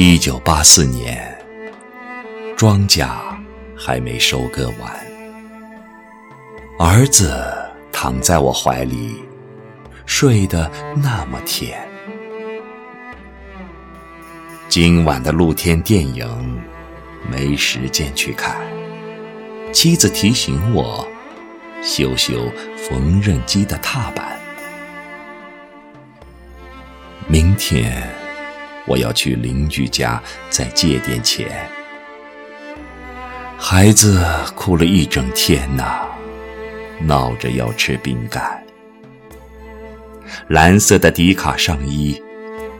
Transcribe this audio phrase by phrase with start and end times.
[0.00, 1.36] 一九八四年，
[2.56, 3.04] 庄稼
[3.76, 4.96] 还没收割完，
[6.78, 7.44] 儿子
[7.90, 9.20] 躺在我怀里，
[10.06, 11.84] 睡得那么甜。
[14.68, 16.62] 今晚的露天电影
[17.28, 18.56] 没时间去看，
[19.72, 21.04] 妻子提醒我
[21.82, 24.38] 修修缝纫机的踏板。
[27.26, 28.08] 明天
[28.88, 31.68] 我要去邻居家再借点钱。
[33.58, 34.24] 孩子
[34.54, 36.08] 哭了一整天呐，
[37.00, 38.64] 闹着要吃饼干。
[40.48, 42.22] 蓝色的迪卡上衣，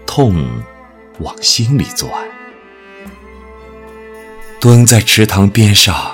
[0.06, 0.48] 痛
[1.18, 2.10] 往心里钻。
[4.60, 6.12] 蹲在池塘边上，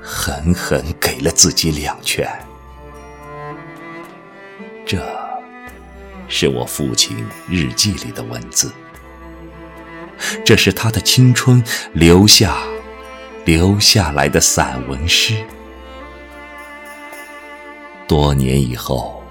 [0.00, 2.26] 狠狠给了自己两拳。
[4.86, 4.98] 这。
[6.30, 7.16] 是我父亲
[7.48, 8.70] 日记里的文字，
[10.44, 12.56] 这是他的青春留下
[13.44, 15.34] 留下来的散文诗。
[18.06, 19.22] 多年以后，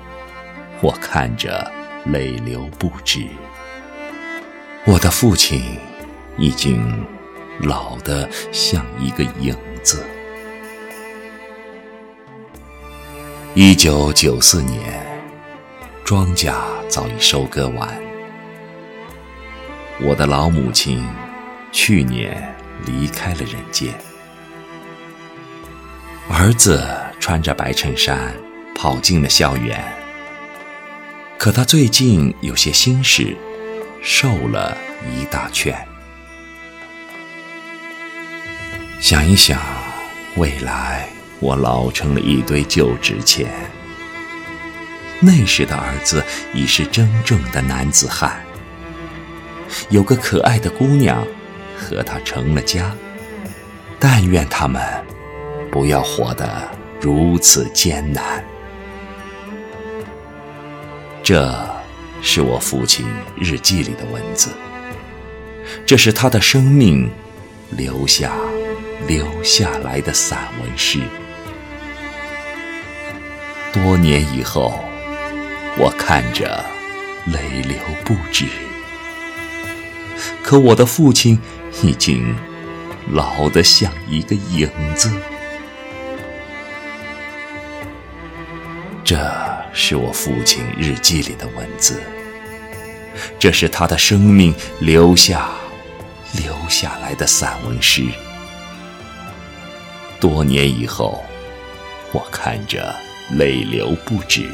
[0.81, 1.71] 我看着
[2.05, 3.25] 泪流不止。
[4.85, 5.79] 我的父亲
[6.37, 7.05] 已经
[7.61, 10.05] 老得像一个影子。
[13.53, 15.05] 一九九四年。
[16.03, 16.53] 庄稼
[16.87, 17.89] 早已收割完，
[19.99, 21.03] 我的老母亲
[21.71, 23.93] 去年离开了人间。
[26.29, 26.85] 儿子
[27.19, 28.33] 穿着白衬衫
[28.75, 29.83] 跑进了校园，
[31.37, 33.35] 可他最近有些心事，
[34.01, 35.75] 瘦了一大圈。
[38.99, 39.59] 想一想，
[40.35, 41.09] 未来
[41.39, 43.49] 我老成了一堆旧纸钱。
[45.19, 48.39] 那时的儿子已是真正的男子汉，
[49.89, 51.25] 有个可爱的姑娘
[51.77, 52.95] 和他成了家。
[53.99, 54.81] 但愿他们
[55.71, 56.69] 不要活得
[57.01, 58.43] 如此艰难。
[61.23, 61.51] 这
[62.21, 64.49] 是我父亲日记里的文字，
[65.85, 67.09] 这是他的生命
[67.71, 68.31] 留下
[69.07, 70.99] 留下来的散文诗。
[73.73, 74.79] 多年以后。
[75.79, 76.65] 我看着，
[77.27, 78.45] 泪流不止。
[80.47, 81.37] 可我的父亲
[81.83, 82.33] 已经
[83.11, 85.11] 老得像一个影子。
[89.03, 89.17] 这
[89.73, 92.01] 是我父亲日记里的文字，
[93.37, 95.49] 这是他的生命留下
[96.31, 98.05] 留下来的散文诗。
[100.17, 101.25] 多年以后，
[102.13, 102.95] 我看着，
[103.31, 104.49] 泪流不止。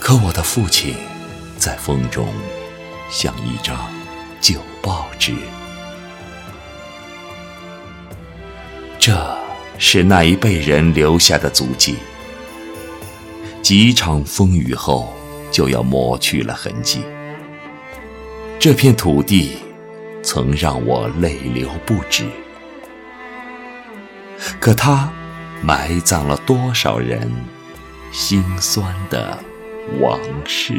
[0.00, 0.96] 可我的父亲，
[1.56, 2.26] 在风中
[3.08, 3.88] 像一张
[4.40, 5.34] 旧报纸。
[8.98, 9.38] 这
[9.78, 11.96] 是那一辈人留下的足迹，
[13.62, 15.12] 几场风雨后
[15.50, 17.02] 就要抹去了痕迹。
[18.58, 19.58] 这片土地
[20.22, 22.26] 曾让我泪流不止，
[24.60, 25.12] 可它
[25.62, 27.30] 埋葬了多少人
[28.12, 29.38] 心酸的。
[30.02, 30.74] 往事。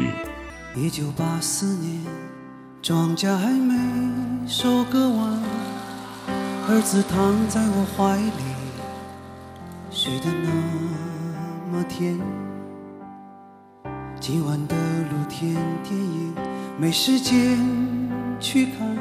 [0.76, 2.00] 一九八四年，
[2.82, 3.74] 庄稼还没
[4.48, 5.38] 收割完，
[6.66, 8.42] 儿子躺在我怀里，
[9.90, 10.48] 睡得那
[11.70, 12.18] 么甜。
[14.18, 14.74] 今晚的
[15.10, 15.54] 露天
[15.84, 16.34] 电影
[16.78, 17.58] 没时间
[18.40, 18.96] 去看，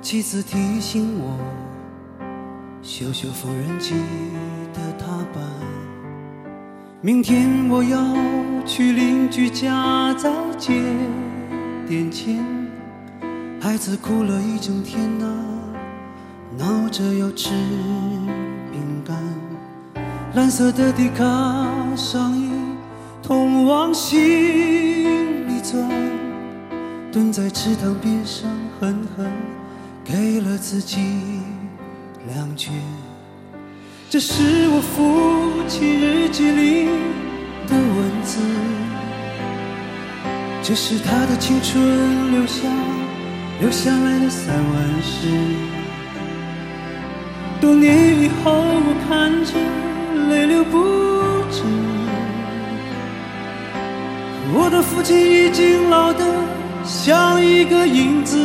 [0.00, 1.36] 妻子提醒我
[2.82, 3.94] 修修缝纫机
[4.72, 5.42] 的踏板。
[7.00, 8.00] 明天我要
[8.64, 10.80] 去邻居家再借
[11.88, 12.44] 点钱，
[13.62, 15.26] 孩子哭了一整天呐，
[16.56, 17.50] 闹着要吃
[18.72, 19.14] 饼干。
[20.34, 21.24] 蓝色的迪卡
[21.94, 22.50] 上衣，
[23.22, 25.86] 痛往心里钻。
[27.12, 28.48] 蹲在池塘边上，
[28.80, 29.30] 狠狠
[30.02, 31.42] 给了自己
[32.34, 32.72] 两拳。
[34.08, 36.86] 这是我父亲日记里
[37.68, 38.40] 的文字，
[40.62, 42.62] 这是他的青春留下
[43.60, 45.28] 留下来的散文诗。
[47.60, 49.52] 多年以后，我看着
[50.30, 50.78] 泪流不
[51.50, 51.62] 止。
[54.54, 56.24] 我的父亲已经老得
[56.86, 58.38] 像一个影子。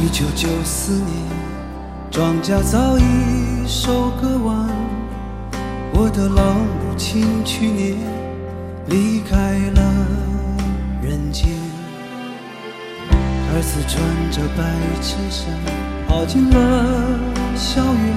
[0.00, 1.08] 一九九四年，
[2.12, 3.02] 庄稼早已
[3.66, 4.68] 收割完。
[5.92, 7.96] 我的老母亲去年
[8.88, 9.36] 离开
[9.74, 9.82] 了
[11.02, 11.48] 人间。
[13.52, 13.98] 儿子穿
[14.30, 14.62] 着白
[15.00, 15.46] 衬衫
[16.06, 16.54] 跑进了
[17.56, 18.16] 校园，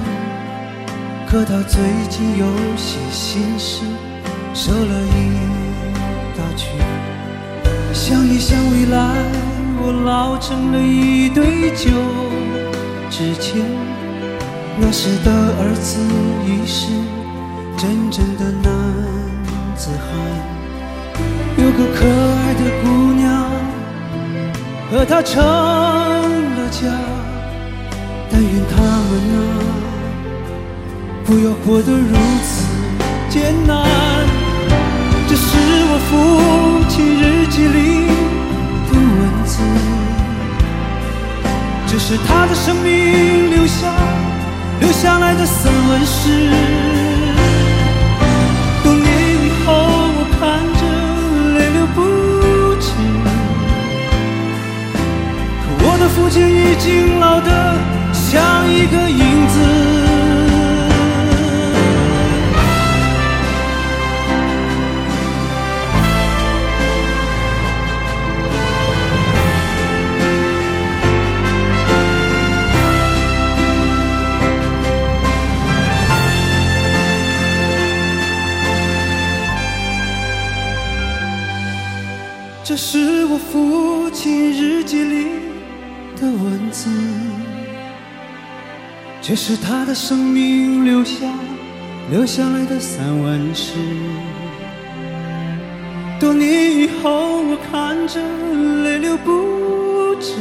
[1.26, 2.46] 可他最近有
[2.76, 3.82] 些心事，
[4.52, 5.38] 瘦了一
[6.36, 6.68] 大圈。
[7.92, 8.98] 想一想未来，
[9.82, 11.90] 我老成了一堆旧
[13.10, 13.64] 纸钱。
[14.78, 16.00] 那时的儿子
[16.46, 16.86] 已是
[17.76, 18.72] 真正的男
[19.74, 20.08] 子汉，
[21.56, 23.24] 有个可爱的姑娘
[24.90, 26.80] 和他成了家。
[28.32, 29.38] 但愿他们啊，
[31.24, 32.14] 不要活得如
[32.44, 32.48] 此
[33.28, 33.70] 艰难。
[35.28, 35.48] 这是
[35.92, 36.10] 我父
[36.88, 37.78] 亲日记里
[38.88, 39.52] 的文字，
[41.86, 43.92] 这是他的生命留下
[44.80, 46.99] 留下来的散文诗。
[56.14, 57.78] 父亲已经老得
[58.12, 60.00] 像一个影子。
[82.70, 85.19] 这是我父亲日记里
[86.20, 86.90] 的文字，
[89.22, 91.26] 这是他的生命留下
[92.10, 93.72] 留下来的散文诗。
[96.20, 98.20] 多年以后，我看着
[98.84, 100.34] 泪流不止，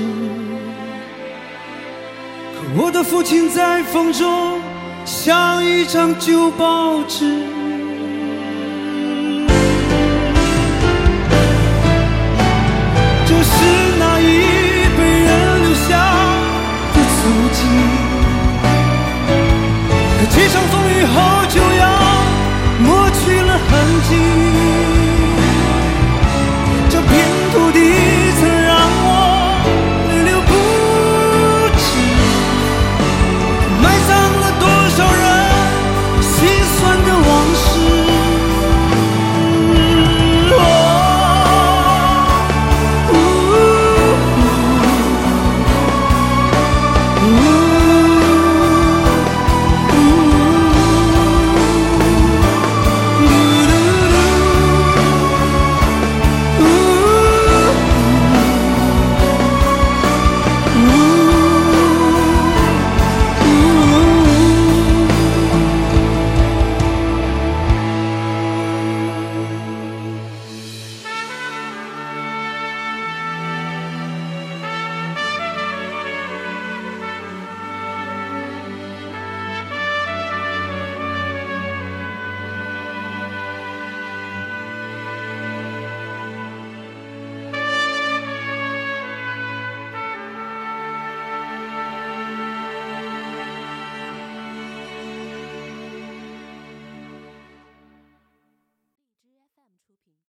[2.54, 4.60] 可我的父亲在风中
[5.06, 7.59] 像一张旧报纸。
[20.20, 21.69] 可几场风雨后就。